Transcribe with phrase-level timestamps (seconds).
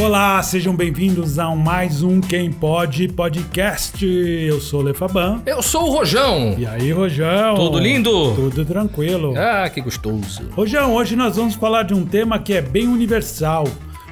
[0.00, 4.06] Olá, sejam bem-vindos a mais um Quem Pode Podcast.
[4.06, 5.42] Eu sou o Lefaban.
[5.44, 6.54] Eu sou o Rojão.
[6.56, 7.56] E aí, Rojão?
[7.56, 8.32] Tudo lindo?
[8.32, 9.34] Tudo tranquilo.
[9.36, 10.48] Ah, que gostoso.
[10.52, 13.64] Rojão, hoje nós vamos falar de um tema que é bem universal.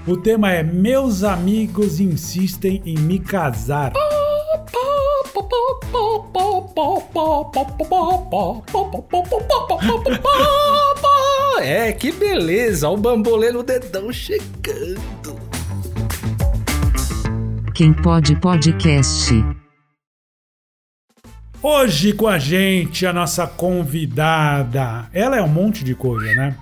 [0.08, 3.92] O tema é Meus amigos insistem em me casar.
[11.58, 15.36] É, que beleza, o bambolê no dedão chegando.
[17.76, 19.34] Quem pode podcast.
[21.62, 25.10] Hoje com a gente a nossa convidada.
[25.12, 26.56] Ela é um monte de coisa, né?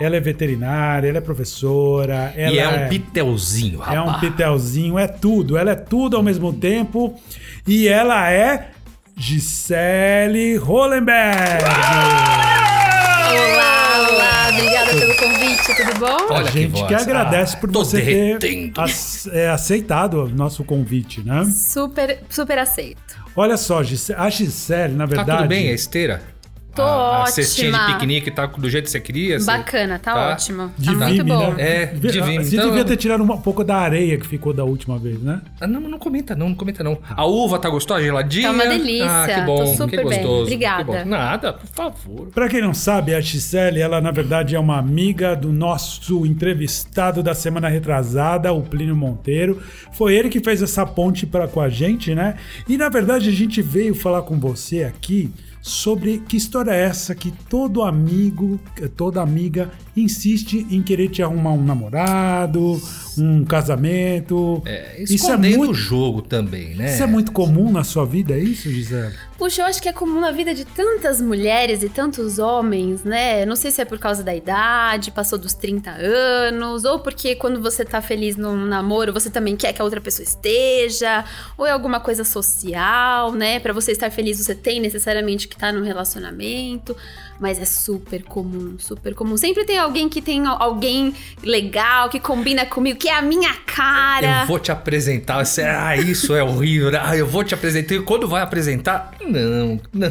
[0.00, 3.96] Ela é veterinária, ela é professora, ela e é um pitelzinho, rapaz.
[3.96, 5.58] é um pitelzinho, é tudo.
[5.58, 7.20] Ela é tudo ao mesmo tempo.
[7.66, 8.70] E ela é
[9.16, 11.64] Gisele Hollenberg.
[11.64, 12.17] Olá,
[16.38, 18.80] Olha a gente que que, agradece Ah, por você ter derretendo.
[18.82, 21.44] ace- é, aceitado o nosso convite, né?
[21.44, 22.98] Super, super aceito.
[23.36, 25.38] Olha só, Gise- a Gisele, na Tá verdade.
[25.38, 26.22] tudo bem a esteira?
[26.78, 27.94] Tô a, a cestinha de ótima.
[27.94, 29.38] piquenique tá do jeito que você queria?
[29.40, 30.28] Bacana, tá, Tá?
[30.32, 30.68] ótimo.
[30.68, 31.54] Tá Divine, muito bom.
[31.54, 31.82] né?
[31.82, 32.44] É, divino.
[32.44, 35.40] Você Então- devia ter tirado um pouco da areia que ficou da última vez, né?
[35.60, 36.98] Ah, não, não comenta não, não comenta não.
[37.08, 38.48] A uva tá gostosa, geladinha?
[38.48, 40.04] Tá uma delícia, Ah, que tô bom, super que bem.
[40.04, 40.42] gostoso.
[40.42, 40.84] Obrigada.
[40.84, 41.04] que bom.
[41.10, 42.26] Nada, por favor.
[42.34, 47.22] Pra quem não sabe, a Gisele, ela na verdade é uma amiga do nosso entrevistado
[47.22, 49.60] da semana retrasada, o Plínio Monteiro.
[49.92, 52.36] Foi ele que fez essa ponte para com a gente, né?
[52.68, 55.30] E na verdade a gente veio falar com você aqui
[55.68, 58.58] sobre que história é essa que todo amigo,
[58.96, 62.80] toda amiga insiste em querer te arrumar um namorado,
[63.18, 64.62] um casamento.
[64.64, 66.94] É, isso é muito, jogo também, né?
[66.94, 69.14] isso é muito comum na sua vida, é isso, Gisele?
[69.38, 73.46] Puxa, eu acho que é comum na vida de tantas mulheres e tantos homens, né?
[73.46, 77.62] Não sei se é por causa da idade, passou dos 30 anos, ou porque quando
[77.62, 81.24] você tá feliz num namoro, você também quer que a outra pessoa esteja,
[81.56, 83.60] ou é alguma coisa social, né?
[83.60, 86.96] Pra você estar feliz, você tem necessariamente que estar num relacionamento,
[87.40, 89.36] mas é super comum, super comum.
[89.36, 93.52] Sempre tem alguém que tem al- alguém legal, que combina comigo, que é a minha
[93.66, 94.42] cara.
[94.42, 95.44] Eu vou te apresentar.
[95.44, 96.90] Você, ah, isso é horrível.
[97.00, 97.94] Ah, eu vou te apresentar.
[97.94, 99.12] E quando vai apresentar?
[99.20, 100.08] Não, não.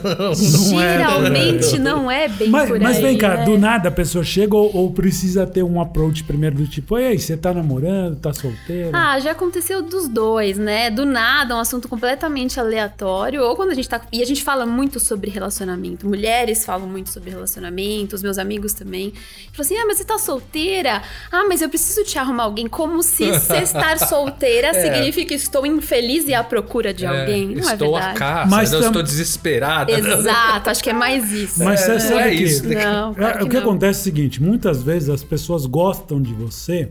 [0.72, 3.46] Não é, Geralmente não é bem Mas, por mas aí, vem cá, né?
[3.46, 7.18] do nada a pessoa chega ou, ou precisa ter um approach primeiro do tipo, ei,
[7.18, 8.92] você tá namorando, tá solteiro?
[8.94, 10.90] Ah, já aconteceu dos dois, né?
[10.92, 13.42] Do nada, um assunto completamente aleatório.
[13.44, 14.02] Ou quando a gente tá.
[14.12, 16.08] E a gente fala muito sobre relacionamento.
[16.08, 19.12] Mulheres falam muito sobre relacionamento, os meus amigos também.
[19.52, 21.02] Falam assim: ah, mas você tá solteira?
[21.32, 22.68] Ah, mas eu preciso te arrumar alguém.
[22.68, 27.48] Como se você estar solteira significa que estou infeliz e à procura de É, alguém.
[27.56, 28.20] Não estou é a verdade?
[28.20, 29.92] caça, Mas eu tam- estou desesperada.
[29.92, 31.64] Exato, acho que é mais isso.
[31.64, 32.86] Mas você não sabe é que, isso, né?
[32.86, 33.62] Não, claro É, o que não.
[33.62, 36.90] acontece é o seguinte, muitas vezes as pessoas gostam de você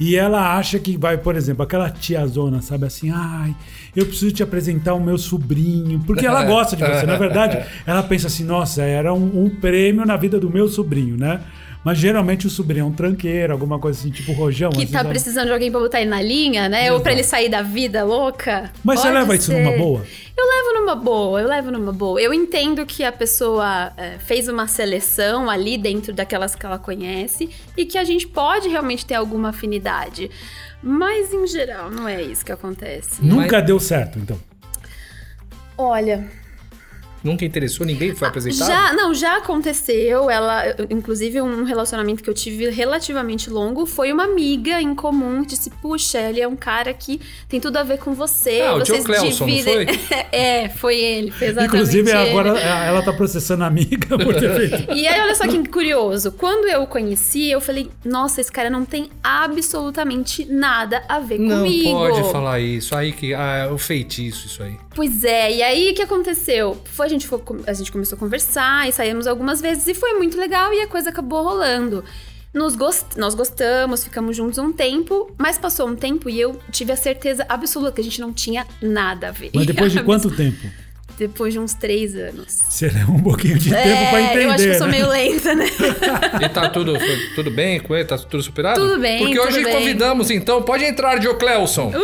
[0.00, 3.54] e ela acha que vai, por exemplo, aquela tiazona, sabe assim, ai,
[3.96, 7.04] eu preciso te apresentar o meu sobrinho, porque ela gosta de você.
[7.04, 11.16] Na verdade, ela pensa assim, nossa, era um, um prêmio na vida do meu sobrinho,
[11.16, 11.40] né?
[11.84, 14.70] Mas geralmente o sobrinho é um tranqueiro, alguma coisa assim, tipo rojão.
[14.70, 15.10] Que tá sabe?
[15.10, 16.92] precisando de alguém pra botar ele na linha, né?
[16.92, 18.70] Ou pra ele sair da vida louca.
[18.84, 19.62] Mas você Pode leva isso ser.
[19.62, 20.04] numa boa?
[20.36, 22.20] Eu levo numa boa, eu levo numa boa.
[22.20, 27.48] Eu entendo que a pessoa é, fez uma seleção ali dentro daquelas que ela conhece
[27.76, 30.30] e que a gente pode realmente ter alguma afinidade.
[30.82, 33.24] Mas em geral, não é isso que acontece.
[33.24, 34.38] Nunca deu certo, então.
[35.76, 36.28] Olha,
[37.28, 38.68] Nunca interessou ninguém, foi apresentado?
[38.68, 40.30] Já, não, já aconteceu.
[40.30, 45.48] Ela, inclusive, um relacionamento que eu tive relativamente longo foi uma amiga em comum que
[45.48, 48.62] disse: Puxa, ele é um cara que tem tudo a ver com você.
[48.62, 49.52] Ah, o vocês Joe Clelson, não
[50.32, 51.30] é, foi ele.
[51.30, 52.30] Foi exatamente Inclusive, ele.
[52.30, 54.88] agora ela tá processando a amiga por ter feito.
[54.98, 56.32] E aí, olha só que curioso.
[56.32, 61.38] Quando eu o conheci, eu falei: Nossa, esse cara não tem absolutamente nada a ver
[61.38, 61.90] Não comigo.
[61.90, 62.94] pode falar isso.
[62.94, 63.34] Aí que.
[63.34, 64.76] Ah, é o feitiço, isso aí.
[64.94, 66.76] Pois é, e aí o que aconteceu?
[66.84, 70.14] Foi, a, gente foi- a gente começou a conversar e saímos algumas vezes e foi
[70.14, 72.04] muito legal e a coisa acabou rolando.
[72.54, 76.92] Nos gost- nós gostamos, ficamos juntos um tempo, mas passou um tempo e eu tive
[76.92, 79.50] a certeza absoluta que a gente não tinha nada a ver.
[79.54, 80.56] Mas depois de quanto tempo?
[81.18, 82.62] Depois de uns três anos.
[82.68, 84.44] Você leva um pouquinho de tempo pra entender.
[84.44, 84.92] eu acho que eu sou né?
[84.92, 85.66] meio lenta, né?
[86.40, 86.94] E tá tudo,
[87.34, 88.04] tudo bem com ele?
[88.04, 88.80] Tá tudo superado?
[88.80, 89.74] Tudo bem, Porque tudo hoje bem.
[89.74, 90.62] convidamos, então.
[90.62, 91.90] Pode entrar, Joe Clelson.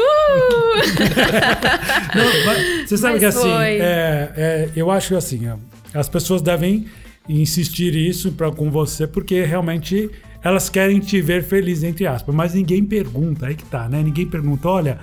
[2.14, 5.48] Não, mas você sabe Mas que assim, é, é, eu acho que assim,
[5.92, 6.86] as pessoas devem
[7.28, 10.10] insistir isso pra, com você, porque realmente
[10.42, 12.34] elas querem te ver feliz, entre aspas.
[12.34, 14.02] Mas ninguém pergunta, aí que tá, né?
[14.02, 14.98] Ninguém pergunta, olha,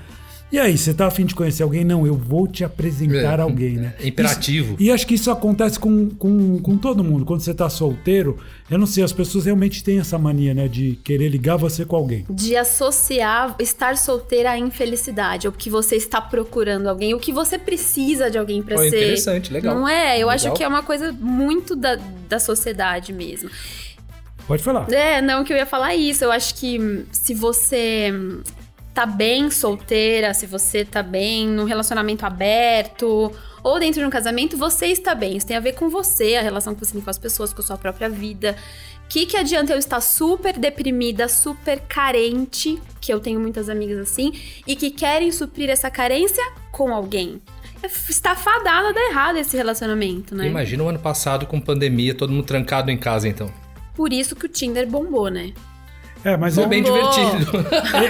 [0.52, 1.86] E aí, você tá afim de conhecer alguém?
[1.86, 3.94] Não, eu vou te apresentar É, alguém, né?
[4.02, 4.74] é imperativo.
[4.74, 7.24] Isso- e acho que isso acontece com, com, com todo mundo.
[7.24, 8.38] Quando você tá solteiro,
[8.70, 10.68] eu não sei, as pessoas realmente têm essa mania, né?
[10.68, 12.26] De querer ligar você com alguém.
[12.30, 17.58] De associar estar solteira à infelicidade, ou que você está procurando alguém, o que você
[17.58, 18.88] precisa de alguém pra Pô, ser.
[18.90, 19.74] interessante, legal.
[19.74, 20.20] Não é?
[20.20, 20.58] Eu acho Legal.
[20.58, 23.50] que é uma coisa muito da, da sociedade mesmo.
[24.48, 24.92] Pode falar.
[24.92, 26.26] É, não, que eu ia falar isso.
[26.26, 28.12] Eu acho que se você
[28.94, 33.32] tá bem solteira, se você tá bem num relacionamento aberto
[33.64, 35.38] ou dentro de um casamento, você está bem.
[35.38, 37.62] Isso tem a ver com você, a relação que você tem com as pessoas, com
[37.62, 38.56] a sua própria vida.
[39.08, 44.32] Que que adianta eu estar super deprimida, super carente, que eu tenho muitas amigas assim,
[44.66, 47.42] e que querem suprir essa carência com alguém?
[47.84, 50.48] É Está fadada a dar errado esse relacionamento, né?
[50.48, 53.52] Imagina o ano passado com pandemia, todo mundo trancado em casa, então.
[53.96, 55.52] Por isso que o Tinder bombou, né?
[56.24, 57.52] É, mas Foi eu, bem divertido.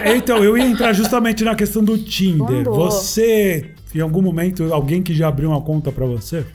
[0.05, 2.63] É, Então, eu ia entrar justamente na questão do Tinder.
[2.63, 2.91] Bombou.
[2.91, 6.45] Você, em algum momento, alguém que já abriu uma conta pra você?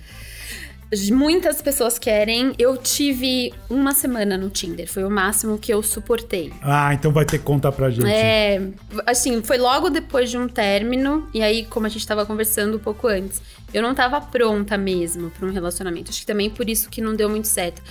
[1.10, 2.52] Muitas pessoas querem.
[2.58, 6.52] Eu tive uma semana no Tinder, foi o máximo que eu suportei.
[6.62, 8.06] Ah, então vai ter que contar pra gente.
[8.06, 8.62] É,
[9.04, 12.80] assim, foi logo depois de um término, e aí, como a gente tava conversando um
[12.80, 13.42] pouco antes,
[13.74, 16.10] eu não tava pronta mesmo pra um relacionamento.
[16.10, 17.82] Acho que também por isso que não deu muito certo.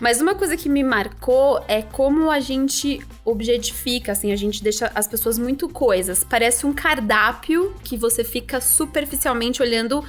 [0.00, 4.90] Mas uma coisa que me marcou é como a gente objetifica, assim, a gente deixa
[4.94, 6.22] as pessoas muito coisas.
[6.22, 10.04] Parece um cardápio que você fica superficialmente olhando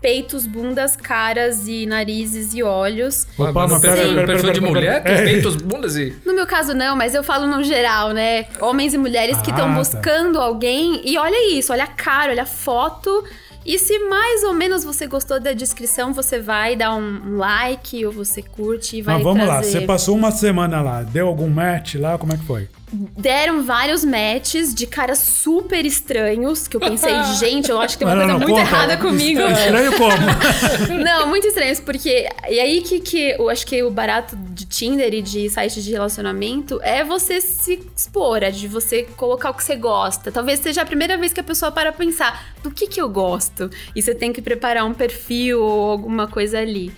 [0.00, 3.26] peitos, bundas, caras e narizes e olhos.
[3.36, 5.24] Opa, mas pera, pera, perfil de mulher, tem É.
[5.24, 6.14] peitos, bundas e...
[6.24, 8.46] No meu caso, não, mas eu falo no geral, né?
[8.60, 9.74] Homens e mulheres que Ah, estão tá.
[9.74, 11.02] buscando alguém.
[11.04, 13.24] E olha isso, olha a cara, olha a foto.
[13.68, 18.10] E se mais ou menos você gostou da descrição, você vai dar um like ou
[18.10, 19.72] você curte e vai Mas vamos lá, trazer.
[19.72, 22.16] você passou uma semana lá, deu algum match lá?
[22.16, 22.66] Como é que foi?
[22.90, 28.14] Deram vários matches de caras super estranhos, que eu pensei, gente, eu acho que tem
[28.14, 28.76] uma Não, coisa não, muito conta.
[28.76, 29.40] errada comigo.
[29.42, 30.98] Estranho como?
[31.04, 32.28] Não, muito estranhos, porque.
[32.48, 35.92] E aí que, que eu acho que o barato de Tinder e de sites de
[35.92, 40.32] relacionamento é você se expor, é de você colocar o que você gosta.
[40.32, 43.70] Talvez seja a primeira vez que a pessoa para pensar do que que eu gosto.
[43.94, 46.92] E você tem que preparar um perfil ou alguma coisa ali.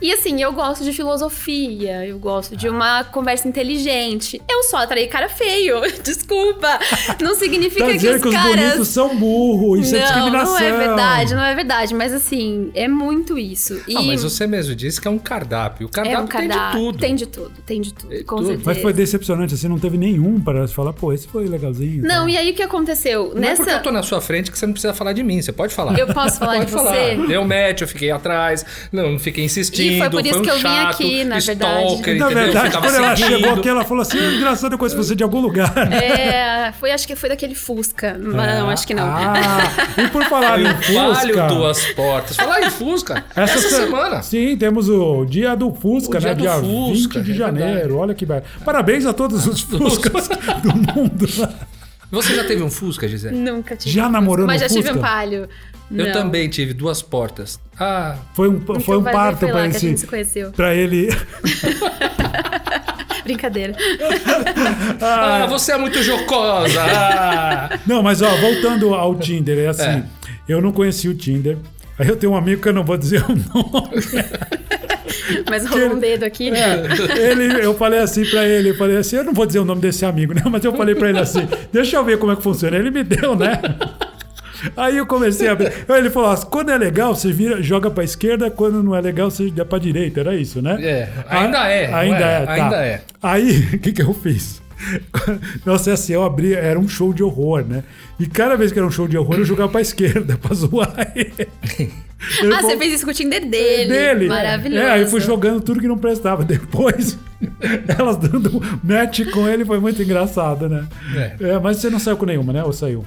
[0.00, 4.40] E assim, eu gosto de filosofia, eu gosto de uma conversa inteligente.
[4.50, 6.78] Eu só atraí cara feio, desculpa.
[7.20, 10.54] Não significa Tá que os que os caras bonitos são burros, isso é não, discriminação.
[10.54, 11.94] não é verdade, não é verdade.
[11.94, 13.80] Mas assim, é muito isso.
[13.86, 15.86] E Ah, mas você mesmo disse que é um cardápio.
[15.86, 16.80] O é cardápio, um cardápio.
[16.80, 16.98] tem de tudo.
[16.98, 18.46] Tem de tudo, tem de tudo, Tem com tudo.
[18.48, 18.70] certeza.
[18.70, 22.02] Mas foi decepcionante, assim, não teve nenhum para falar, pô, esse foi legalzinho.
[22.02, 22.30] Não, tá?
[22.30, 23.32] e aí o que aconteceu?
[23.34, 23.70] Não é porque Nessa.
[23.78, 25.40] eu tô na sua frente que você não precisa falar de mim.
[25.42, 25.98] Você pode falar.
[25.98, 26.92] Eu posso falar pode de falar.
[26.94, 27.16] você?
[27.26, 28.64] Deu match, eu fiquei atrás.
[28.92, 29.89] Não, não fiquei insistindo.
[29.89, 31.84] E foi por isso um que eu vim chato, aqui, na verdade.
[31.84, 33.36] stalker, Na verdade, quando ela seguindo.
[33.38, 35.72] chegou aqui, ela falou assim: engraçado, eu conheço você de algum lugar.
[35.92, 38.16] É, foi, acho que foi daquele Fusca.
[38.20, 39.04] Mas não, acho que não.
[39.06, 40.74] Ah, e por falar Foi em
[41.14, 41.46] Fusca.
[41.48, 42.36] duas portas.
[42.36, 43.24] Falar em Fusca.
[43.34, 44.22] Essa, se- semana.
[44.22, 46.34] Sim, temos o dia do Fusca, O dia né?
[46.34, 47.70] do dia Fusca, 20 de é janeiro.
[47.72, 47.92] verdade.
[47.94, 48.42] Olha que belo.
[48.64, 50.28] Parabéns a todos os Fuscas
[50.62, 51.26] do mundo.
[52.10, 53.36] Você já teve um Fusca, Gisele?
[53.36, 53.94] Nunca tive.
[53.94, 55.48] Já um namorou Mas já tive um palio.
[55.90, 56.12] Eu Não.
[56.12, 57.58] também tive duas portas.
[57.78, 59.88] Ah, Foi um, Então foi um parto para que a esse.
[59.88, 60.50] gente se conheceu.
[60.52, 61.08] Pra ele.
[63.24, 63.74] Brincadeira.
[65.00, 66.80] ah, você é muito jocosa.
[66.82, 67.78] Ah.
[67.86, 69.82] Não, mas ó, voltando ao Tinder, é assim.
[69.84, 70.04] É.
[70.48, 71.56] Eu não conheci o Tinder.
[71.98, 74.02] Aí eu tenho um amigo que eu não vou dizer o nome.
[75.48, 76.50] Mas rolou um dedo aqui.
[76.50, 76.82] É,
[77.30, 79.80] ele, eu falei assim pra ele, eu falei assim, eu não vou dizer o nome
[79.80, 80.42] desse amigo, né?
[80.50, 82.76] Mas eu falei pra ele assim, deixa eu ver como é que funciona.
[82.76, 83.60] Ele me deu, né?
[84.76, 85.84] Aí eu comecei a ver.
[85.88, 89.00] Aí Ele falou: assim, quando é legal, você vira, joga pra esquerda, quando não é
[89.00, 90.20] legal, você dá pra direita.
[90.20, 90.76] Era isso, né?
[90.80, 92.42] É, ainda é, Ainda é?
[92.42, 92.52] é, tá.
[92.52, 93.00] Ainda é.
[93.22, 94.60] Aí, o que, que eu fiz?
[95.66, 97.84] Nossa, assim, eu abri, era um show de horror, né?
[98.18, 101.12] E cada vez que era um show de horror, eu jogava pra esquerda, pra zoar
[101.14, 101.48] ele.
[101.78, 103.90] Ele Ah, falou- você fez isso com o Tinder dele.
[103.90, 104.28] dele.
[104.28, 104.82] Maravilhoso.
[104.82, 106.44] É, aí eu fui jogando tudo que não prestava.
[106.44, 107.18] Depois,
[107.88, 110.86] elas dando match com ele foi muito engraçado, né?
[111.14, 111.50] É.
[111.50, 112.62] É, mas você não saiu com nenhuma, né?
[112.64, 113.04] Ou saiu?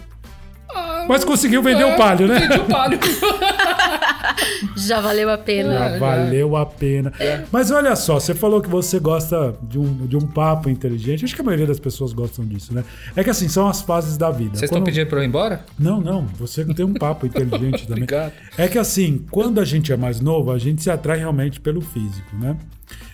[1.08, 2.40] Mas conseguiu vender o palio, né?
[2.40, 3.00] Vendi o palio.
[4.76, 5.96] Já valeu a pena.
[5.96, 7.12] Ah, valeu a pena.
[7.52, 11.24] Mas olha só, você falou que você gosta de um, de um papo inteligente.
[11.26, 12.84] Acho que a maioria das pessoas gostam disso, né?
[13.16, 14.52] É que assim, são as fases da vida.
[14.52, 15.66] Vocês estão Quando- pedindo pra eu ir embora?
[15.78, 16.26] Não, não.
[16.40, 18.04] Você tem um papo inteligente também.
[18.04, 18.34] Obrigado.
[18.58, 21.82] É que assim, quando a gente é mais novo, a gente se atrai realmente pelo
[21.82, 22.56] físico, né?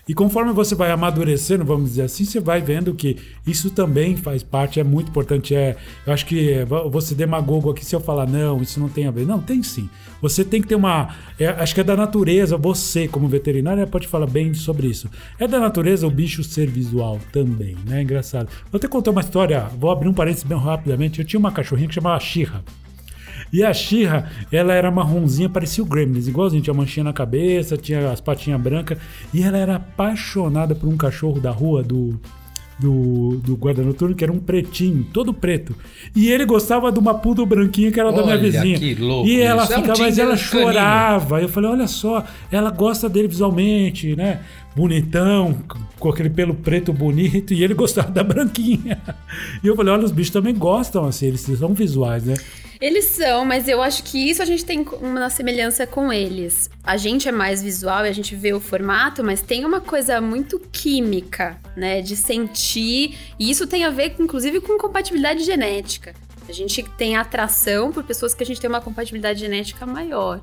[0.10, 4.42] E conforme você vai amadurecendo, vamos dizer assim, você vai vendo que isso também faz
[4.42, 5.54] parte, é muito importante.
[5.54, 6.66] É, eu acho que é,
[7.00, 9.28] ser demagogo aqui se eu falar, não, isso não tem a ver.
[9.28, 9.88] Não, tem sim.
[10.20, 11.16] Você tem que ter uma.
[11.38, 15.08] é, acho que é da natureza, você, como veterinária, pode falar bem sobre isso.
[15.38, 18.02] É da natureza o bicho ser visual também, né?
[18.02, 18.50] Engraçado.
[18.72, 21.20] Vou até contar uma história, vou abrir um parênteses bem rapidamente.
[21.20, 22.64] Eu tinha uma cachorrinha que chamava Xirra.
[23.52, 28.12] E a Xirra, ela era marronzinha, parecia o Gremlins, igualzinho, tinha manchinha na cabeça, tinha
[28.12, 28.98] as patinhas brancas.
[29.34, 32.20] E ela era apaixonada por um cachorro da rua, do,
[32.80, 35.76] do, do guarda noturno, que era um pretinho, todo preto.
[36.16, 38.80] E ele gostava de uma poodle branquinha que era da minha Olha, vizinha.
[38.80, 39.74] que louco e ela isso.
[39.74, 40.48] É um ficava, mas ela canino.
[40.50, 41.42] chorava.
[41.42, 44.42] Eu falei, olha só, ela gosta dele visualmente, né?
[44.76, 45.58] Bonitão,
[46.00, 49.00] com aquele pelo preto bonito, e ele gostava da branquinha.
[49.62, 52.36] E eu falei, olha, os bichos também gostam, assim, eles são visuais, né?
[52.82, 56.70] Eles são, mas eu acho que isso a gente tem uma semelhança com eles.
[56.82, 60.22] A gente é mais visual e a gente vê o formato, mas tem uma coisa
[60.22, 62.02] muito química, né?
[62.02, 63.18] De sentir.
[63.38, 66.14] E isso tem a ver, inclusive, com compatibilidade genética.
[66.48, 70.42] A gente tem atração por pessoas que a gente tem uma compatibilidade genética maior.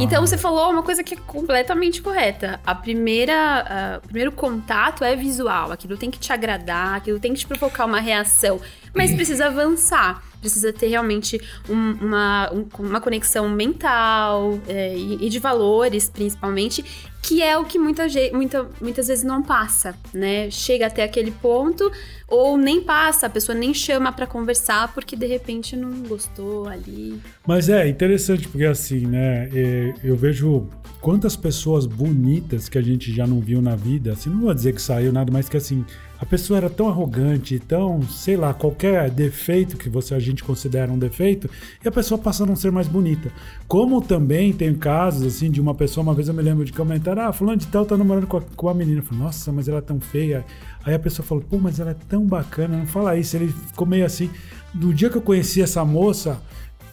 [0.00, 2.58] Então você falou uma coisa que é completamente correta.
[2.64, 5.70] A primeira, ah, o primeiro contato é visual.
[5.70, 8.60] Aquilo tem que te agradar, aquilo tem que te provocar uma reação.
[8.94, 10.22] Mas precisa avançar.
[10.42, 16.84] Precisa ter realmente um- uma, um- uma conexão mental é, e, e de valores, principalmente,
[17.22, 20.50] que é o que muita, muita, muitas vezes não passa, né?
[20.50, 21.90] Chega até aquele ponto
[22.28, 27.18] ou nem passa, a pessoa nem chama pra conversar porque de repente não gostou ali.
[27.46, 29.48] Mas é interessante porque assim, né?
[29.54, 30.66] é, Eu vejo
[31.00, 34.12] quantas pessoas bonitas que a gente já não viu na vida.
[34.12, 35.84] Assim, não vou dizer que saiu nada, mas que assim,
[36.22, 40.92] a pessoa era tão arrogante, tão, sei lá, qualquer defeito que você a gente considera
[40.92, 41.50] um defeito,
[41.84, 43.28] e a pessoa passa a não ser mais bonita.
[43.66, 47.18] Como também tem casos assim de uma pessoa, uma vez eu me lembro de comentar,
[47.18, 49.00] ah, fulano de tal tá namorando com a, com a menina.
[49.00, 50.44] Eu falei, nossa, mas ela é tão feia.
[50.84, 53.36] Aí a pessoa falou, pô, mas ela é tão bacana, não fala isso.
[53.36, 54.30] Ele ficou meio assim.
[54.72, 56.40] No dia que eu conheci essa moça,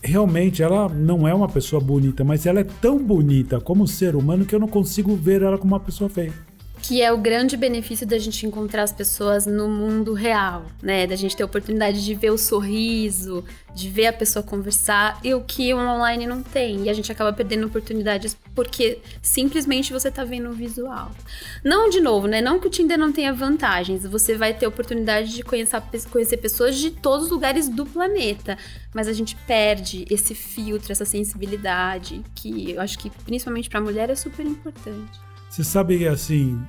[0.02, 4.44] realmente ela não é uma pessoa bonita, mas ela é tão bonita como ser humano
[4.44, 6.49] que eu não consigo ver ela como uma pessoa feia.
[6.90, 11.06] Que é o grande benefício da gente encontrar as pessoas no mundo real, né?
[11.06, 15.32] Da gente ter a oportunidade de ver o sorriso, de ver a pessoa conversar, e
[15.36, 16.86] o que o online não tem.
[16.86, 21.12] E a gente acaba perdendo oportunidades porque simplesmente você tá vendo o visual.
[21.64, 22.42] Não, de novo, né?
[22.42, 24.04] Não que o Tinder não tenha vantagens.
[24.08, 25.80] Você vai ter a oportunidade de conhecer,
[26.10, 28.58] conhecer pessoas de todos os lugares do planeta.
[28.96, 34.10] Mas a gente perde esse filtro, essa sensibilidade, que eu acho que principalmente pra mulher
[34.10, 35.30] é super importante.
[35.50, 36.62] Você sabe assim,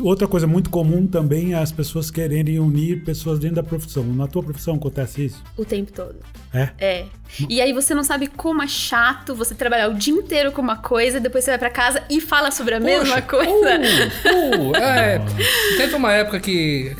[0.00, 4.04] outra coisa muito comum também é as pessoas quererem unir pessoas dentro da profissão.
[4.04, 5.42] Na tua profissão acontece isso?
[5.56, 6.16] O tempo todo.
[6.52, 6.70] É?
[6.78, 7.04] É.
[7.48, 10.76] E aí você não sabe como é chato você trabalhar o dia inteiro com uma
[10.76, 13.52] coisa, depois você vai pra casa e fala sobre a mesma Poxa, coisa.
[13.52, 15.20] uh, uh, é,
[15.76, 16.94] teve uma época que.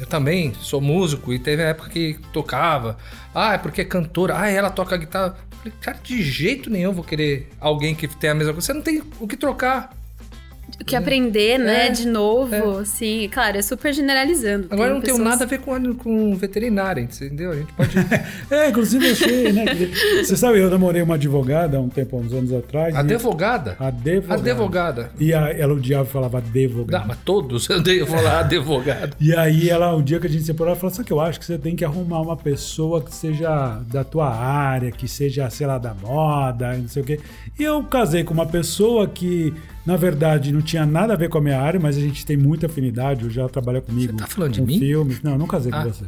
[0.00, 2.96] Eu também sou músico e teve a época que tocava.
[3.34, 4.38] Ah, é porque é cantora.
[4.38, 5.36] Ah, ela toca guitarra.
[5.50, 8.66] Eu Falei, cara, de jeito nenhum eu vou querer alguém que tenha a mesma coisa.
[8.66, 9.90] Você não tem o que trocar.
[10.80, 11.90] O que aprender, né, É.
[11.90, 13.28] de novo, sim.
[13.32, 14.68] Claro, é super generalizando.
[14.70, 17.50] Agora eu Tem não tenho pessoas- nada a ver com, com veterinária, entendeu?
[17.50, 17.90] A gente pode.
[18.50, 19.64] É, inclusive eu achei, né?
[20.22, 22.94] Você sabe, eu namorei uma advogada há um tempo, há uns anos atrás.
[22.94, 23.76] e- Advogada?
[23.78, 24.34] Advogada.
[24.34, 25.10] Advogada.
[25.18, 27.04] E a, ela odiava e falava Não, advogada.
[27.06, 29.16] mas todos eu dei falar advogado.
[29.20, 31.12] E aí ela, um dia que a gente se separou, ela falou, sabe o que
[31.12, 31.38] eu acho?
[31.40, 35.66] Que você tem que arrumar uma pessoa que seja da tua área, que seja, sei
[35.66, 37.18] lá, da moda, não sei o quê.
[37.58, 39.52] E eu casei com uma pessoa que,
[39.88, 42.36] na verdade, não tinha nada a ver com a minha área, mas a gente tem
[42.36, 44.12] muita afinidade, hoje ela trabalha comigo.
[44.12, 44.78] Você tá falando de com mim?
[44.78, 45.22] filmes.
[45.22, 45.82] Não, eu não casei Ah.
[45.82, 46.04] com você.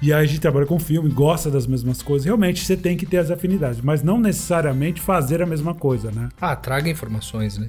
[0.00, 2.24] E aí a gente trabalha com filme, gosta das mesmas coisas.
[2.24, 6.28] Realmente você tem que ter as afinidades, mas não necessariamente fazer a mesma coisa, né?
[6.40, 7.68] Ah, traga informações, né?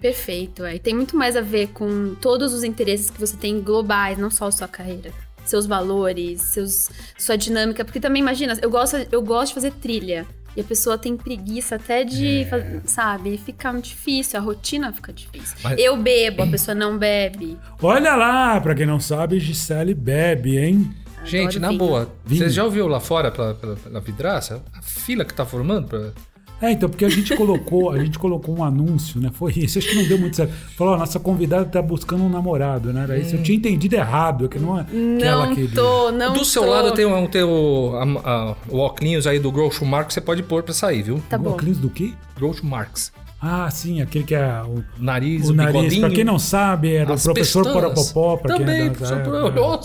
[0.00, 0.74] Perfeito, é.
[0.74, 4.30] E tem muito mais a ver com todos os interesses que você tem globais, não
[4.32, 5.12] só a sua carreira.
[5.44, 7.84] Seus valores, seus, sua dinâmica.
[7.84, 10.26] Porque também, imagina, eu gosto, eu gosto de fazer trilha.
[10.56, 15.12] E a pessoa tem preguiça até de, faz- sabe, fica muito difícil, a rotina fica
[15.12, 15.56] difícil.
[15.62, 17.56] Mas- Eu bebo, a pessoa não bebe.
[17.82, 20.90] Olha lá, pra quem não sabe, Gisele bebe, hein?
[21.24, 21.78] Gente, Adoro na vinho.
[21.78, 22.42] boa, Vinho.
[22.44, 24.62] você já ouviu lá fora pela, pela, pela vidraça?
[24.72, 26.12] A fila que tá formando pra.
[26.60, 29.30] É, então, porque a gente colocou, a gente colocou um anúncio, né?
[29.32, 30.52] Foi isso, acho que não deu muito certo.
[30.76, 33.04] Falou, ó, nossa convidada tá buscando um namorado, né?
[33.04, 33.36] Era isso.
[33.36, 35.74] Eu tinha entendido errado, é que não é que ela Não queria.
[35.74, 36.70] tô, não Do seu tô.
[36.70, 37.92] lado tem, um, tem o,
[38.24, 41.22] a- a- o óculos aí do Groucho Marx que você pode pôr pra sair, viu?
[41.30, 41.50] Tá bom.
[41.50, 42.12] Óculos do quê?
[42.36, 43.12] Groucho Marx.
[43.40, 45.96] Ah, sim, aquele que é o, O nariz, o o, nariz.
[45.96, 47.92] Pra quem não sabe, era as o professor pestanas.
[48.12, 48.36] Poropopó.
[48.36, 49.80] Pra quem Também, é da- professor é, Poropopó.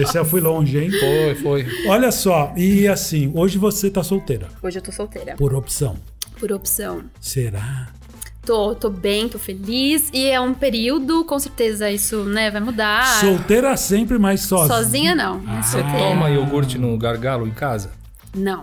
[0.00, 0.02] É.
[0.04, 0.90] Esse eu fui longe, hein?
[0.90, 1.66] Foi, foi.
[1.86, 4.48] Olha só, e assim, hoje você tá solteira.
[4.62, 5.34] Hoje eu tô solteira.
[5.36, 5.96] Por opção.
[6.38, 7.04] Por opção.
[7.20, 7.88] Será?
[8.44, 10.08] Tô, tô bem, tô feliz.
[10.12, 13.20] E é um período, com certeza isso, né, vai mudar.
[13.20, 14.68] Solteira sempre, mas sozinha.
[14.76, 15.38] Sozinha não.
[15.40, 15.98] mas Você solteira.
[15.98, 17.90] toma iogurte no gargalo em casa?
[18.34, 18.62] Não.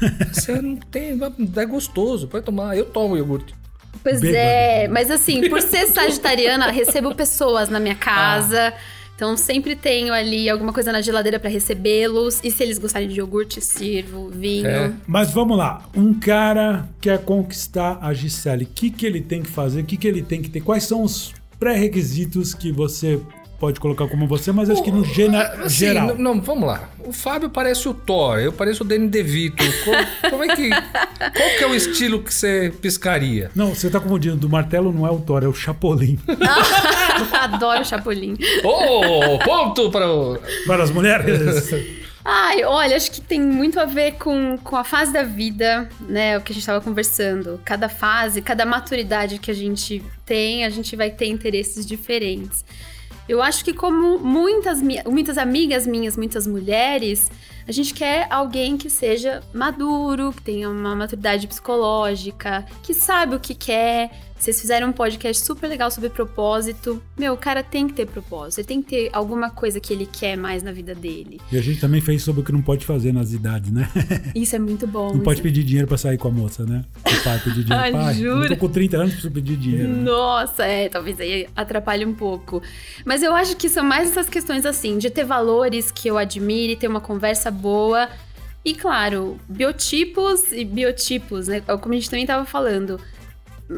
[0.32, 1.18] Você não tem.
[1.56, 2.76] É gostoso, pode tomar.
[2.76, 3.54] Eu tomo iogurte.
[4.02, 4.38] Pois Bêbado.
[4.38, 8.72] é, mas assim, por ser sagitariana, recebo pessoas na minha casa.
[9.18, 12.38] Então sempre tenho ali alguma coisa na geladeira pra recebê-los.
[12.44, 14.68] E se eles gostarem de iogurte, sirvo, vinho.
[14.68, 14.92] É.
[15.08, 19.50] Mas vamos lá, um cara quer conquistar a Gisele, o que, que ele tem que
[19.50, 19.80] fazer?
[19.80, 20.60] O que, que ele tem que ter?
[20.60, 23.20] Quais são os pré-requisitos que você
[23.58, 26.10] pode colocar como você, mas acho que no gena- Assim, geral.
[26.14, 26.88] n- Não, vamos lá.
[27.04, 29.64] O Fábio parece o Thor, eu pareço o Danny DeVito.
[29.84, 29.90] Co-
[30.30, 30.70] Como é que.
[30.70, 33.50] Qual que é o estilo que você piscaria?
[33.56, 34.36] Não, você tá confundindo.
[34.36, 36.16] Do martelo não é o Thor, é o Chapolin.
[37.32, 38.36] Adoro Chapolin.
[38.64, 40.38] Oh, ponto para o.
[40.66, 41.70] Para as mulheres.
[42.24, 46.36] Ai, olha, acho que tem muito a ver com, com a fase da vida, né?
[46.36, 47.60] O que a gente estava conversando.
[47.64, 52.64] Cada fase, cada maturidade que a gente tem, a gente vai ter interesses diferentes.
[53.28, 57.30] Eu acho que, como muitas, muitas amigas minhas, muitas mulheres,
[57.68, 63.40] a gente quer alguém que seja maduro, que tenha uma maturidade psicológica, que sabe o
[63.40, 64.10] que quer.
[64.38, 67.02] Vocês fizeram um podcast super legal sobre propósito.
[67.18, 70.06] Meu, o cara tem que ter propósito, ele tem que ter alguma coisa que ele
[70.06, 71.40] quer mais na vida dele.
[71.50, 73.90] e a gente também fez sobre o que não pode fazer nas idades, né?
[74.34, 75.12] Isso é muito bom.
[75.14, 76.84] Não pode isso- pedir dinheiro pra sair com a moça, né?
[77.00, 77.74] O pai pedir dinheiro.
[77.84, 78.48] Ai, pai, eu jura?
[78.48, 79.88] tô com 30 anos, preciso pedir dinheiro.
[79.88, 80.02] né?
[80.02, 82.62] Nossa, é, talvez aí atrapalhe um pouco.
[83.04, 86.76] Mas eu acho que são mais essas questões assim, de ter valores que eu admire,
[86.76, 88.08] ter uma conversa boa.
[88.64, 91.60] E claro, biotipos e biotipos, né?
[91.60, 93.00] Como a gente também tava falando.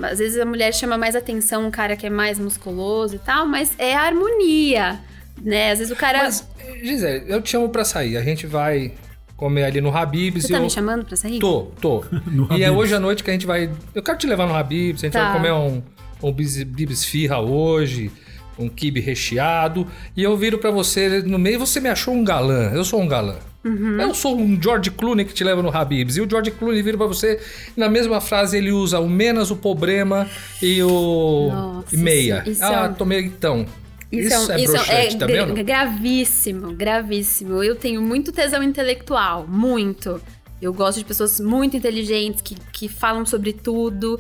[0.03, 3.47] Às vezes a mulher chama mais atenção um cara que é mais musculoso e tal,
[3.47, 5.01] mas é a harmonia,
[5.43, 5.73] né?
[5.73, 6.23] Às vezes o cara.
[6.25, 6.47] Mas,
[6.83, 8.17] Gisele, eu te chamo pra sair.
[8.17, 8.93] A gente vai
[9.37, 10.63] comer ali no Habib's Você e tá eu...
[10.63, 11.39] me chamando pra sair?
[11.41, 12.05] Tô, tô.
[12.27, 13.69] No e é hoje à noite que a gente vai.
[13.95, 15.25] Eu quero te levar no Habib's, a gente Tá.
[15.25, 15.83] vai comer um,
[16.23, 18.13] um bis- bibis firra hoje,
[18.59, 19.87] um kibe recheado.
[20.17, 22.71] E eu viro pra você no meio, você me achou um galã.
[22.73, 23.37] Eu sou um galã.
[23.63, 24.01] Uhum.
[24.01, 26.17] Eu sou um George Clooney que te leva no Habib's.
[26.17, 27.39] E o George Clooney vira pra você,
[27.77, 30.27] na mesma frase ele usa o menos, o problema
[30.63, 31.49] e o.
[31.53, 32.41] Nossa, e meia.
[32.43, 33.67] isso- isso ah, é um- tomei então.
[34.11, 35.63] Isso, um- é broxante, tá gra- vendo?
[35.65, 37.63] gravíssimo, gravíssimo.
[37.63, 40.21] Eu tenho muito tesão intelectual, muito.
[40.61, 44.19] Eu gosto de pessoas muito inteligentes, que, que falam sobre tudo.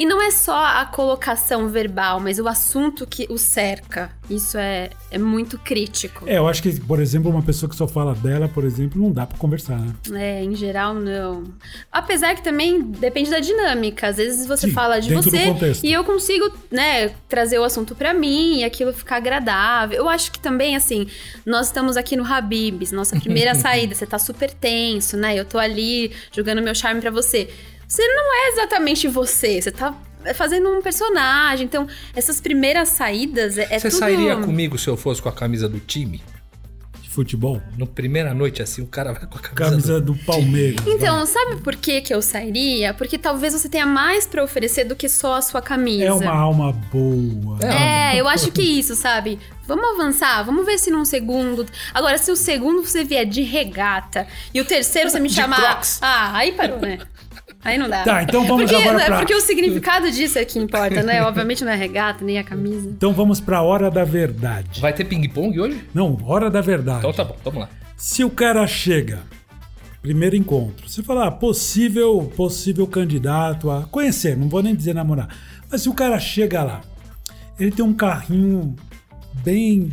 [0.00, 4.10] E não é só a colocação verbal, mas o assunto que o cerca.
[4.30, 6.26] Isso é, é muito crítico.
[6.26, 9.12] É, eu acho que, por exemplo, uma pessoa que só fala dela, por exemplo, não
[9.12, 9.92] dá pra conversar, né?
[10.14, 11.44] É, em geral, não.
[11.92, 14.08] Apesar que também depende da dinâmica.
[14.08, 18.14] Às vezes você Sim, fala de você e eu consigo, né, trazer o assunto pra
[18.14, 19.98] mim e aquilo ficar agradável.
[19.98, 21.08] Eu acho que também, assim,
[21.44, 23.94] nós estamos aqui no Habibs, nossa primeira saída.
[23.94, 25.38] Você tá super tenso, né?
[25.38, 27.50] Eu tô ali jogando meu charme pra você.
[27.90, 29.92] Você não é exatamente você, você tá
[30.36, 31.66] fazendo um personagem.
[31.66, 33.98] Então, essas primeiras saídas é, é Você tudo...
[33.98, 36.22] sairia comigo se eu fosse com a camisa do time?
[37.02, 37.60] De futebol.
[37.76, 40.12] No primeira noite, assim, o cara vai com a camisa, Camisa do...
[40.12, 40.86] do Palmeiras.
[40.86, 42.94] Então, sabe por que, que eu sairia?
[42.94, 46.04] Porque talvez você tenha mais pra oferecer do que só a sua camisa.
[46.04, 47.58] É uma alma boa.
[47.60, 49.36] É, eu acho que isso, sabe?
[49.66, 51.66] Vamos avançar, vamos ver se num segundo.
[51.92, 55.60] Agora, se o segundo você vier de regata e o terceiro você me chamar.
[55.60, 55.98] Crocs.
[56.00, 57.00] Ah, aí parou, né?
[57.62, 58.02] Aí não dá.
[58.04, 61.22] Tá, então vamos porque, agora né, pra- Porque o significado disso é que importa, né?
[61.22, 62.88] Obviamente não é a regata, nem a camisa.
[62.88, 64.80] Então vamos pra hora da verdade.
[64.80, 65.84] Vai ter ping-pong hoje?
[65.92, 67.00] Não, hora da verdade.
[67.00, 67.68] Então tá bom, vamos lá.
[67.96, 69.18] Se o cara chega,
[70.00, 75.28] primeiro encontro, você fala, ah, possível, possível candidato a conhecer, não vou nem dizer namorar,
[75.70, 76.80] mas se o cara chega lá,
[77.58, 78.74] ele tem um carrinho
[79.44, 79.92] bem.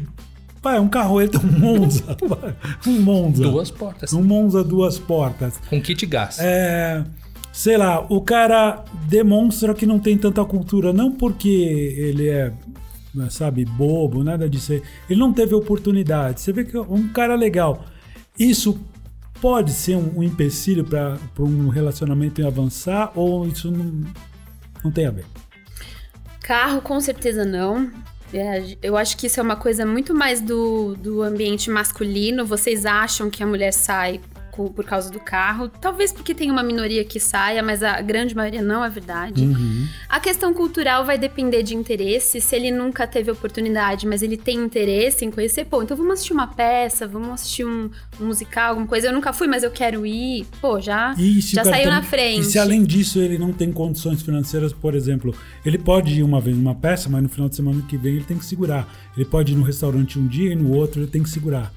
[0.64, 2.18] Vai, um carro, ele tem um Monza.
[2.88, 3.44] um Monza.
[3.44, 4.14] Duas portas.
[4.14, 5.60] Um Monza duas portas.
[5.70, 6.40] Com kit gás.
[6.40, 7.04] É,
[7.58, 12.54] sei lá, o cara demonstra que não tem tanta cultura, não porque ele é,
[13.16, 14.74] né, sabe, bobo, nada disso.
[14.74, 16.40] Ele não teve oportunidade.
[16.40, 17.84] Você vê que é um cara legal.
[18.38, 18.80] Isso
[19.42, 24.04] pode ser um, um empecilho para um relacionamento avançar ou isso não,
[24.84, 25.26] não tem a ver?
[26.44, 27.92] Carro, com certeza não.
[28.32, 32.46] É, eu acho que isso é uma coisa muito mais do, do ambiente masculino.
[32.46, 34.22] Vocês acham que a mulher sai
[34.74, 35.70] por causa do carro?
[35.70, 39.44] Talvez porque tem uma minoria que saia, mas a grande maioria não é verdade.
[39.44, 39.88] Uhum.
[40.10, 42.42] A questão cultural vai depender de interesse.
[42.42, 46.34] Se ele nunca teve oportunidade, mas ele tem interesse em conhecer, pô, então vamos assistir
[46.34, 47.90] uma peça, vamos assistir um,
[48.20, 49.08] um musical, alguma coisa.
[49.08, 50.46] Eu nunca fui, mas eu quero ir.
[50.60, 52.42] Pô, já, E se o já saiu tem- na frente.
[52.42, 55.34] E se além disso ele não tem condições financeiras, por exemplo,
[55.66, 58.24] ele pode ir uma vez numa peça, mas no final de semana que vem ele
[58.26, 58.88] tem que segurar.
[59.16, 61.72] Ele pode ir no restaurante um dia e no outro ele tem que segurar.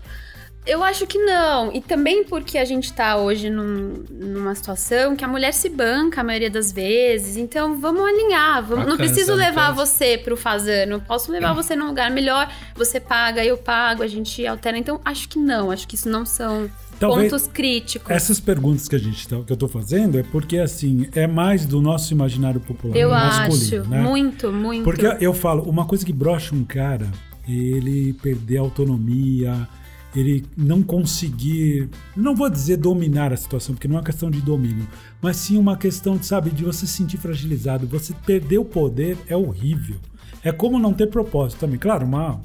[0.70, 1.72] Eu acho que não.
[1.74, 6.20] E também porque a gente tá hoje num- numa situação que a mulher se banca
[6.20, 7.36] a maioria das vezes.
[7.36, 8.62] Então vamos alinhar.
[8.64, 9.86] Vamos, não preciso levar diferença.
[9.96, 10.92] você pro fazano.
[10.94, 12.48] Eu Posso levar você num lugar melhor.
[12.76, 14.78] Você paga, eu pago, a gente altera.
[14.78, 15.70] Então acho que não.
[15.70, 18.10] Acho que isso não são Talvez pontos críticos.
[18.10, 21.64] Essas perguntas que a gente tá, que eu tô fazendo é porque assim, é mais
[21.64, 23.90] do nosso imaginário popular eu masculino, acho.
[23.90, 24.00] né?
[24.02, 24.84] Muito, muito.
[24.84, 27.08] Porque eu falo, uma coisa que brocha um cara
[27.48, 29.66] ele perder a autonomia,
[30.14, 34.40] ele não conseguir, não vou dizer dominar a situação, porque não é uma questão de
[34.40, 34.86] domínio,
[35.22, 37.86] mas sim uma questão de, sabe, de você se sentir fragilizado.
[37.86, 39.96] Você perder o poder é horrível.
[40.42, 41.78] É como não ter propósito também.
[41.78, 42.40] Claro, uma,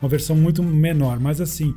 [0.00, 1.74] uma versão muito menor, mas assim,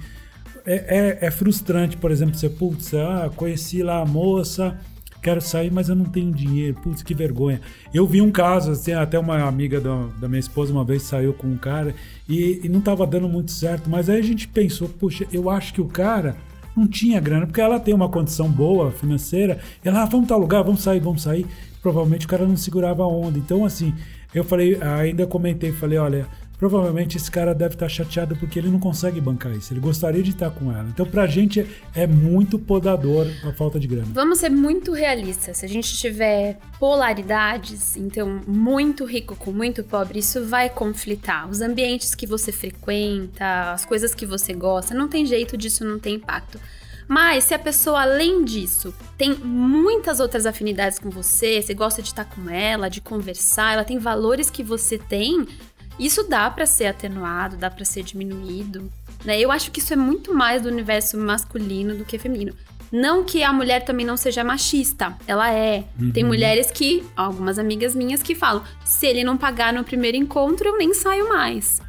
[0.66, 4.80] é, é, é frustrante, por exemplo, você, putz, ah, conheci lá a moça,
[5.24, 7.62] quero sair, mas eu não tenho dinheiro, putz, que vergonha.
[7.94, 11.34] Eu vi um caso, assim, até uma amiga da, da minha esposa uma vez saiu
[11.34, 11.96] com um cara
[12.28, 15.74] e, e não estava dando muito certo, mas aí a gente pensou, puxa, eu acho
[15.74, 16.36] que o cara
[16.76, 20.64] não tinha grana, porque ela tem uma condição boa financeira, ela, ah, vamos tal lugar,
[20.64, 21.46] vamos sair, vamos sair.
[21.82, 23.38] Provavelmente o cara não segurava a onda.
[23.38, 23.94] Então, assim,
[24.34, 28.80] eu falei, ainda comentei, falei, olha, provavelmente esse cara deve estar chateado porque ele não
[28.80, 29.74] consegue bancar isso.
[29.74, 30.88] Ele gostaria de estar com ela.
[30.90, 34.08] Então, pra gente é muito podador a falta de grana.
[34.14, 35.58] Vamos ser muito realistas.
[35.58, 41.50] Se a gente tiver polaridades, então muito rico com muito pobre, isso vai conflitar.
[41.50, 46.00] Os ambientes que você frequenta, as coisas que você gosta, não tem jeito disso não
[46.00, 46.60] ter impacto.
[47.08, 52.10] Mas se a pessoa, além disso, tem muitas outras afinidades com você, você gosta de
[52.10, 55.46] estar com ela, de conversar, ela tem valores que você tem,
[56.00, 58.90] isso dá para ser atenuado, dá para ser diminuído.
[59.24, 59.40] Né?
[59.40, 62.54] Eu acho que isso é muito mais do universo masculino do que feminino.
[62.92, 65.84] Não que a mulher também não seja machista, ela é.
[66.00, 66.12] Uhum.
[66.12, 70.68] Tem mulheres que, algumas amigas minhas que falam: se ele não pagar no primeiro encontro,
[70.68, 71.82] eu nem saio mais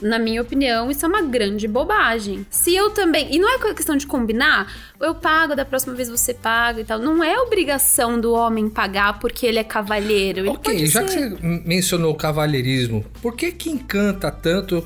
[0.00, 2.46] na minha opinião, isso é uma grande bobagem.
[2.50, 3.34] Se eu também.
[3.34, 6.98] E não é questão de combinar, eu pago, da próxima vez você paga e tal.
[6.98, 10.40] Não é obrigação do homem pagar porque ele é cavalheiro.
[10.40, 11.30] Ele ok, já ser.
[11.30, 14.84] que você mencionou o cavalheirismo, por que que encanta tanto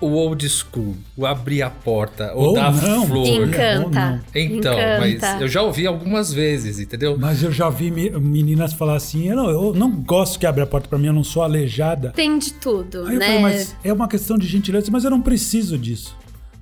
[0.00, 3.06] o old school, o abrir a porta, o Ou dar não.
[3.06, 3.26] flor.
[3.26, 4.22] Encanta.
[4.34, 4.98] Então, Encanta.
[4.98, 7.16] mas eu já ouvi algumas vezes, entendeu?
[7.18, 10.64] Mas eu já vi me- meninas falar assim: eu não, eu não gosto que abra
[10.64, 12.12] a porta pra mim, eu não sou aleijada.
[12.16, 13.26] Tem de tudo, Aí eu né?
[13.26, 16.16] falei, mas é uma questão de gentileza, mas eu não preciso disso.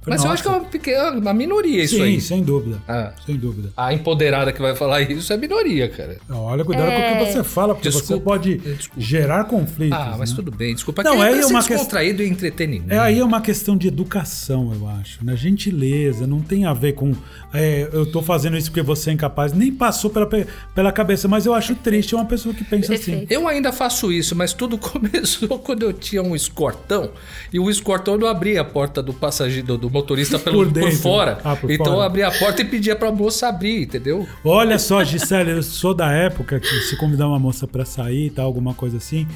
[0.08, 2.20] Mas eu acho que é "Nossa." uma pequena, uma minoria isso Sim, aí.
[2.20, 2.78] sem dúvida.
[2.88, 3.12] Ah.
[3.24, 3.70] Sem dúvida.
[3.76, 6.16] A empoderada que vai falar isso é minoria, cara.
[6.30, 9.00] Olha, cuidado com o que você fala, porque você Desculpa, pode desculpa.
[9.00, 9.98] gerar conflitos.
[9.98, 10.36] Ah, mas né?
[10.36, 11.02] tudo bem, desculpa.
[11.02, 12.92] Não, é é uma descontraído e entretenimento.
[12.92, 15.36] É aí é uma questão de educação, eu acho, né?
[15.36, 17.14] Gentileza, não tem a ver com
[17.52, 20.28] é, eu tô fazendo isso porque você é incapaz, nem passou pela,
[20.74, 23.26] pela cabeça, mas eu acho triste uma pessoa que pensa assim.
[23.30, 27.10] Eu ainda faço isso, mas tudo começou quando eu tinha um escortão
[27.52, 30.92] e o escortão não abria a porta do passageiro, do, do motorista pelo, Por por,
[30.92, 31.38] fora.
[31.44, 31.98] Ah, por então fora.
[31.98, 34.26] eu abria a porta e pedia pra moça abrir, entendeu?
[34.44, 38.46] Olha só, Gisele, eu sou da época que se convidar uma moça pra sair, tal,
[38.46, 39.26] alguma coisa assim,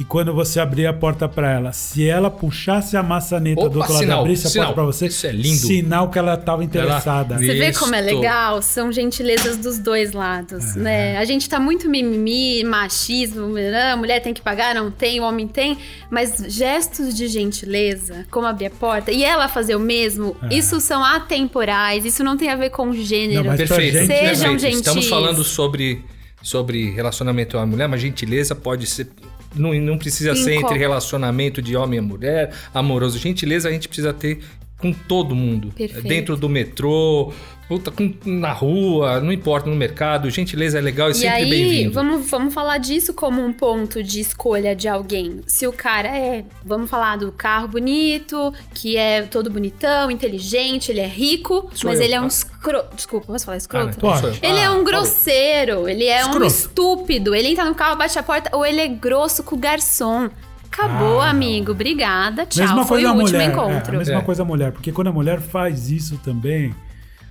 [0.00, 3.78] e quando você abrir a porta pra ela, se ela puxasse a maçaneta Opa, do
[3.80, 4.66] outro lado e sinal, abrisse a sinal.
[4.68, 5.56] porta pra você, Isso é lindo.
[5.66, 7.34] sinal que ela tava interessada.
[7.34, 8.62] Ela- Você vê como é legal?
[8.62, 11.18] São gentilezas dos dois lados, né?
[11.18, 13.92] A gente tá muito mimimi, machismo, né?
[13.92, 15.76] a mulher tem que pagar, não tem, o homem tem,
[16.10, 21.04] mas gestos de gentileza, como abrir a porta, e ela fazer o mesmo, isso são
[21.04, 23.44] atemporais, isso não tem a ver com gênero.
[23.44, 24.76] Não, Perfeito, gente- Sejam perfeito.
[24.78, 25.08] Estamos gentis.
[25.10, 26.02] falando sobre,
[26.42, 29.08] sobre relacionamento homem-mulher, mas gentileza pode ser.
[29.54, 33.18] Não, não precisa Em ser entre relacionamento de homem e mulher, amoroso.
[33.18, 34.40] Gentileza a gente precisa ter
[34.80, 35.72] com todo mundo.
[35.76, 36.08] Perfeito.
[36.08, 37.32] Dentro do metrô,
[37.68, 40.28] puta, com- na rua, não importa, no mercado.
[40.30, 41.92] Gentileza é legal e, E sempre aí, bem-vindo.
[41.92, 45.40] vamos, vamos falar disso como um ponto de escolha de alguém.
[45.46, 51.00] Se o cara é, vamos falar do carro bonito, que é todo bonitão, inteligente, ele
[51.00, 52.28] é rico, Sou mas eu, ele é um tá?
[52.28, 52.82] escro...
[52.94, 53.94] Desculpa, posso falar Ah, escroto?
[53.96, 54.34] então sou eu.
[54.42, 54.84] Ele é Ah, um falou.
[54.84, 56.46] grosseiro, ele é um Escroto.
[56.46, 60.28] estúpido, ele entra no carro, bate a porta, ou ele é grosso com o garçom.
[60.70, 61.72] Acabou, Ah, amigo.
[61.72, 62.46] Obrigada.
[62.46, 62.64] Tchau.
[62.64, 63.50] Mesma Foi o último mulher.
[63.50, 63.92] encontro.
[63.92, 64.22] É, a mesma É.
[64.22, 66.74] coisa a mulher, porque quando a mulher faz isso também,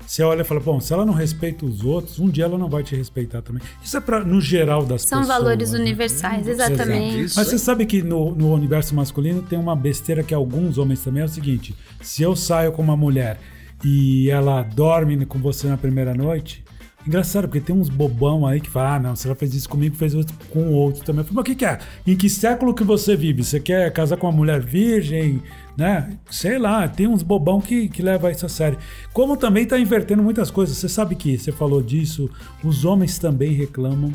[0.06, 2.68] você olha e fala, bom, se ela não respeita os outros, um dia ela não
[2.68, 3.62] vai te respeitar também.
[3.84, 5.38] Isso é pra, no geral das São pessoas.
[5.40, 5.80] valores né?
[5.80, 7.22] universais, exatamente.
[7.26, 7.58] Isso Mas aí.
[7.58, 11.26] você sabe que no, no universo masculino tem uma besteira que alguns homens também é
[11.26, 13.40] o seguinte: se eu saio com uma mulher
[13.84, 16.64] e ela dorme com você na primeira noite.
[17.08, 19.96] Engraçado, porque tem uns bobão aí que fala: ah, não, se ela fez isso comigo,
[19.96, 21.22] fez outro com outro também.
[21.22, 21.80] Eu falo, mas o que, que é?
[22.06, 23.44] Em que século que você vive?
[23.44, 25.42] Você quer casar com uma mulher virgem?
[25.78, 26.18] Né?
[26.30, 28.78] Sei lá, tem uns bobão que, que leva isso a sério.
[29.14, 30.78] Como também tá invertendo muitas coisas.
[30.78, 32.30] Você sabe que você falou disso,
[32.62, 34.12] os homens também reclamam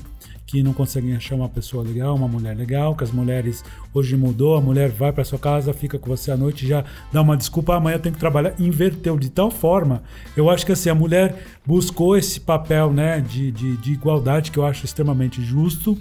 [0.54, 4.56] que não conseguem achar uma pessoa legal, uma mulher legal, que as mulheres hoje mudou,
[4.56, 7.74] a mulher vai para sua casa, fica com você à noite, já dá uma desculpa,
[7.74, 10.04] "Ah, amanhã tenho que trabalhar, inverteu de tal forma.
[10.36, 14.58] Eu acho que assim, a mulher buscou esse papel, né, de, de, de igualdade que
[14.58, 15.98] eu acho extremamente justo.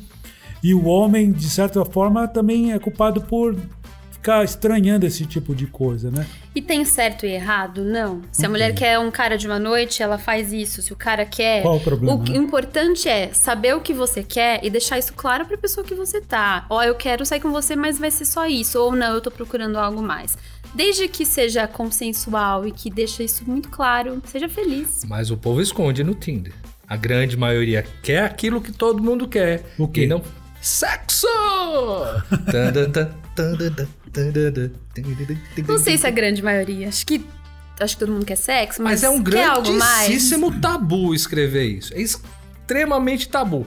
[0.61, 3.55] E o homem, de certa forma, também é culpado por
[4.23, 6.25] ficar estranhando esse tipo de coisa, né?
[6.55, 7.83] E tem certo e errado?
[7.83, 8.21] Não.
[8.31, 10.81] Se a Não mulher quer um cara de uma noite, ela faz isso.
[10.81, 11.62] Se o cara quer.
[11.62, 12.38] Qual o problema, que- né?
[12.38, 16.21] importante é saber o que você quer e deixar isso claro pra pessoa que você
[16.21, 16.65] tá.
[16.69, 18.79] Ó, eu quero sair com você, mas vai ser só isso.
[18.79, 20.38] Ou não, eu tô procurando algo mais.
[20.73, 25.03] Desde que seja consensual e que deixe isso muito claro, seja feliz.
[25.05, 26.53] Mas o povo esconde no Tinder.
[26.88, 29.63] A grande maioria quer aquilo que todo mundo quer.
[29.77, 30.03] O quê?
[30.03, 30.21] E não...
[30.62, 31.27] Sexo!
[32.49, 33.88] Tan, tan, tan, tan, tan,
[35.67, 36.88] Não sei se é a grande maioria.
[36.88, 37.26] Acho que
[37.80, 41.93] acho que todo mundo quer sexo, mas, Mas é um grandíssimo tabu escrever isso.
[41.93, 43.65] É extremamente tabu.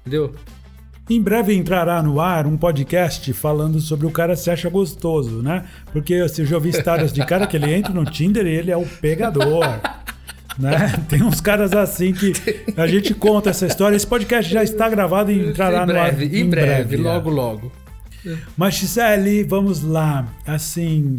[0.00, 0.34] Entendeu?
[1.08, 5.64] Em breve entrará no ar um podcast falando sobre o cara se acha gostoso, né?
[5.92, 8.76] Porque eu já ouvi histórias de cara que ele entra no Tinder e ele é
[8.76, 9.64] o pegador.
[10.58, 11.04] Né?
[11.10, 12.32] Tem uns caras assim que
[12.78, 13.94] a gente conta essa história.
[13.94, 16.98] Esse podcast já está gravado e entrará em no ar breve, em breve, é.
[16.98, 17.70] logo,
[18.56, 20.26] Mas Gisele, vamos lá.
[20.46, 21.18] Assim,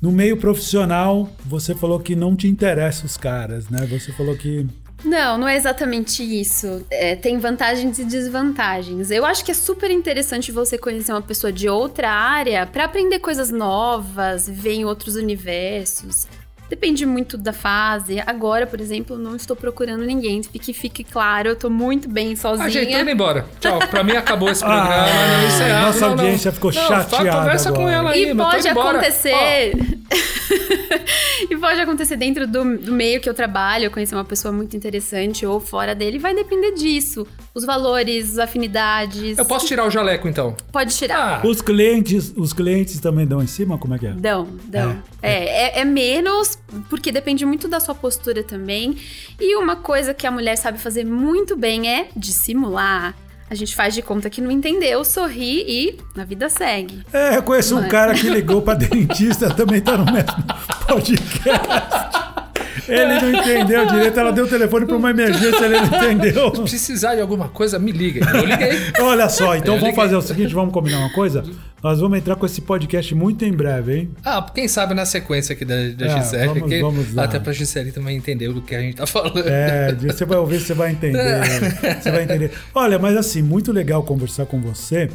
[0.00, 3.86] no meio profissional, você falou que não te interessa os caras, né?
[3.86, 4.66] Você falou que
[5.04, 6.84] Não, não é exatamente isso.
[6.90, 9.10] É, tem vantagens e desvantagens.
[9.10, 13.18] Eu acho que é super interessante você conhecer uma pessoa de outra área pra aprender
[13.20, 16.26] coisas novas, ver em outros universos.
[16.68, 18.20] Depende muito da fase.
[18.26, 20.42] Agora, por exemplo, eu não estou procurando ninguém.
[20.42, 22.66] Que fique claro, eu tô muito bem sozinha.
[22.66, 23.46] A gente tá indo embora.
[23.60, 23.78] Tchau.
[23.88, 24.94] Pra mim acabou esse programa.
[24.94, 25.86] Ah, não, encerrado.
[25.86, 26.24] nossa Não, não.
[26.24, 27.92] audiência ficou Não, chateada Conversa com agora.
[27.94, 29.72] ela aí, E pode acontecer.
[31.50, 34.76] e pode acontecer dentro do, do meio que eu trabalho, eu conhecer uma pessoa muito
[34.76, 37.26] interessante ou fora dele, vai depender disso.
[37.58, 39.36] Os valores, as afinidades.
[39.36, 40.54] Eu posso tirar o jaleco, então?
[40.70, 41.42] Pode tirar.
[41.42, 43.76] Ah, os clientes, os clientes também dão em cima?
[43.76, 44.12] Como é que é?
[44.12, 45.02] Dão, dão.
[45.20, 46.56] É, é, é menos,
[46.88, 48.96] porque depende muito da sua postura também.
[49.40, 53.12] E uma coisa que a mulher sabe fazer muito bem é dissimular.
[53.50, 57.02] A gente faz de conta que não entendeu, sorri e a vida segue.
[57.12, 57.90] É, eu conheço um Não é?
[57.90, 60.44] cara que ligou pra dentista, também tá no mesmo
[60.86, 62.38] podcast.
[62.88, 66.52] Ele não entendeu direito, ela deu o telefone pra uma emergência, ele não entendeu.
[66.54, 68.20] se precisar de alguma coisa, me liga.
[68.36, 68.70] Eu liguei.
[69.00, 69.94] Olha só, então Eu vamos liguei.
[69.94, 71.44] fazer o seguinte, vamos combinar uma coisa?
[71.82, 74.10] Nós vamos entrar com esse podcast muito em breve, hein?
[74.24, 76.46] Ah, quem sabe na sequência aqui da, da É, Gisele.
[76.48, 77.24] vamos- que- vamos lá.
[77.24, 79.42] até pra Gisele também entender do que a gente tá falando.
[79.46, 81.18] É, você vai ouvir, você vai entender.
[82.02, 82.50] Você vai entender.
[82.74, 85.08] Olha, mas assim, muito legal conversar com você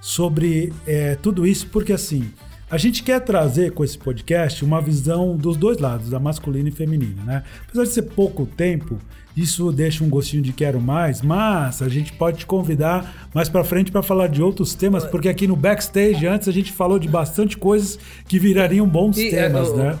[0.00, 2.30] sobre é, tudo isso, porque assim,
[2.70, 6.72] a gente quer trazer com esse podcast uma visão dos dois lados, da masculina e
[6.72, 7.42] feminina, né?
[7.66, 8.96] Apesar de ser pouco tempo,
[9.36, 13.64] isso deixa um gostinho de quero mais, mas a gente pode te convidar mais pra
[13.64, 17.08] frente para falar de outros temas, porque aqui no backstage antes a gente falou de
[17.08, 19.98] bastante coisas que virariam bons E, temas, é, o- né?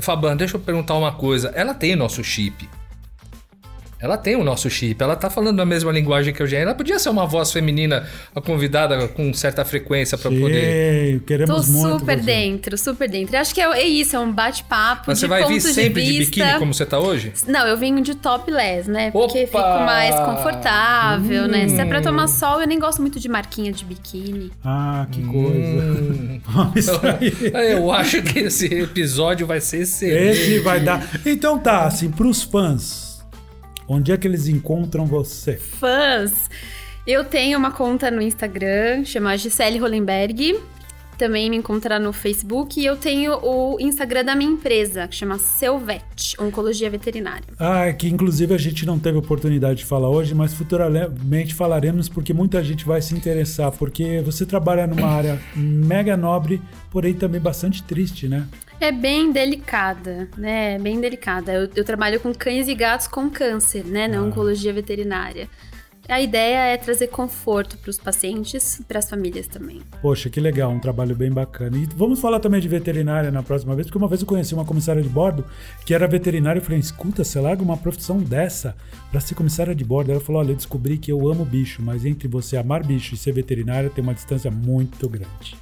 [0.00, 1.48] Faban, deixa eu perguntar uma coisa.
[1.54, 2.68] Ela tem o nosso chip.
[4.02, 5.00] Ela tem o nosso chip.
[5.02, 6.58] Ela tá falando a mesma linguagem que eu já.
[6.58, 11.20] Ela podia ser uma voz feminina, a convidada com certa frequência pra poder.
[11.26, 11.98] Queremos Tô muito.
[12.00, 12.24] super você.
[12.26, 13.36] dentro, super dentro.
[13.36, 15.04] Eu acho que é, é isso, é um bate-papo.
[15.06, 16.34] Mas de você vai vir sempre de, vista.
[16.44, 17.32] biquíni como você tá hoje?
[17.46, 19.10] Não, eu venho de topless, né?
[19.12, 19.58] Porque Opa!
[19.58, 21.68] fico mais confortável, né?
[21.68, 22.02] Se é pra Hum.
[22.02, 24.50] tomar sol, eu nem gosto muito de marquinha de biquíni.
[24.64, 25.52] Ah, que coisa.
[25.52, 26.40] Hum.
[26.48, 27.52] Vamos sair.
[27.72, 30.38] Eu acho que esse episódio vai ser excelente.
[30.40, 31.08] Esse vai dar.
[31.24, 33.11] Então tá, assim, pros fãs,
[33.88, 35.56] onde é que eles encontram você?
[35.56, 36.48] Fãs.
[37.06, 40.60] Eu tenho uma conta no Instagram, chama Gisele Hollenberg.
[41.18, 42.80] Também me encontrar no Facebook.
[42.80, 47.44] E eu tenho o Instagram da minha empresa, que chama Selvet, Oncologia Veterinária.
[47.58, 52.32] Ah, que inclusive a gente não teve oportunidade de falar hoje, mas futuramente falaremos porque
[52.32, 57.82] muita gente vai se interessar, porque você trabalha numa área mega nobre, porém também bastante
[57.82, 58.46] triste, né?
[58.82, 60.74] É bem delicada, né?
[60.74, 61.52] É bem delicada.
[61.52, 64.08] Eu, eu trabalho com cães e gatos com câncer, né?
[64.08, 65.48] Na oncologia veterinária.
[66.08, 69.80] A ideia é trazer conforto para os pacientes e para as famílias também.
[70.02, 71.78] Poxa, que legal, um trabalho bem bacana.
[71.78, 74.64] E vamos falar também de veterinária na próxima vez, porque uma vez eu conheci uma
[74.64, 75.44] comissária de bordo
[75.86, 76.58] que era veterinária.
[76.58, 78.74] Eu falei, escuta, você larga uma profissão dessa
[79.12, 80.10] para ser comissária de bordo.
[80.10, 83.16] Ela falou, olha, eu descobri que eu amo bicho, mas entre você amar bicho e
[83.16, 85.56] ser veterinária tem uma distância muito grande.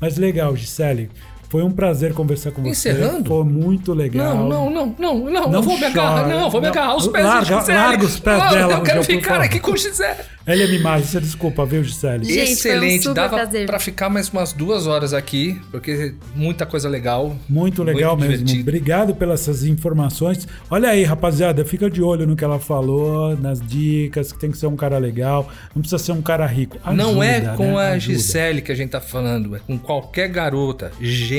[0.00, 1.10] Mas legal, Gisele.
[1.50, 2.70] Foi um prazer conversar com você.
[2.90, 3.28] Encerrando?
[3.28, 4.36] Foi muito legal.
[4.36, 6.28] Não, não, não, não, não, Não eu vou me agarrar, chora.
[6.38, 7.78] não, vou me agarrar aos pés Larga- de Gisele.
[7.78, 10.16] larga os pés Não, dela, Eu quero ficar aqui com Gisele.
[10.46, 12.24] Ela é mimada, você desculpa, viu, Gisele?
[12.24, 13.66] Gente, foi um Excelente, super dava prazer.
[13.66, 17.36] pra ficar mais umas duas horas aqui, porque muita coisa legal.
[17.48, 18.44] Muito legal Muito mesmo.
[18.46, 18.68] divertido.
[18.70, 20.48] Obrigado pelas essas informações.
[20.70, 24.58] Olha aí, rapaziada, fica de olho no que ela falou, nas dicas, que tem que
[24.58, 26.78] ser um cara legal, não precisa ser um cara rico.
[26.94, 27.76] não é Ajuda, com né?
[27.76, 28.14] a Ajuda.
[28.18, 30.90] Gisele que a gente tá falando, é com qualquer garota.